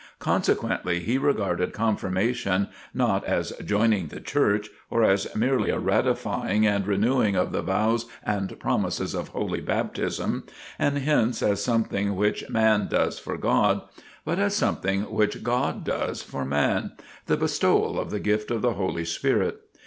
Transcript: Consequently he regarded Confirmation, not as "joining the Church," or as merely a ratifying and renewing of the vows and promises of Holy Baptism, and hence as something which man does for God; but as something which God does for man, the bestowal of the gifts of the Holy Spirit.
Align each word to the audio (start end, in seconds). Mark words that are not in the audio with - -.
Consequently 0.17 1.01
he 1.01 1.19
regarded 1.19 1.73
Confirmation, 1.73 2.69
not 2.91 3.23
as 3.25 3.51
"joining 3.63 4.07
the 4.07 4.19
Church," 4.19 4.67
or 4.89 5.03
as 5.03 5.27
merely 5.35 5.69
a 5.69 5.77
ratifying 5.77 6.65
and 6.65 6.87
renewing 6.87 7.35
of 7.35 7.51
the 7.51 7.61
vows 7.61 8.07
and 8.23 8.59
promises 8.59 9.13
of 9.13 9.27
Holy 9.27 9.61
Baptism, 9.61 10.45
and 10.79 10.97
hence 10.97 11.43
as 11.43 11.63
something 11.63 12.15
which 12.15 12.49
man 12.49 12.87
does 12.87 13.19
for 13.19 13.37
God; 13.37 13.81
but 14.25 14.39
as 14.39 14.55
something 14.55 15.01
which 15.03 15.43
God 15.43 15.83
does 15.83 16.23
for 16.23 16.45
man, 16.45 16.93
the 17.27 17.37
bestowal 17.37 17.99
of 17.99 18.09
the 18.09 18.19
gifts 18.19 18.49
of 18.49 18.63
the 18.63 18.73
Holy 18.73 19.05
Spirit. 19.05 19.61